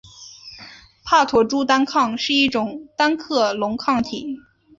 [1.05, 4.35] 帕妥珠单抗是一种单克隆抗体。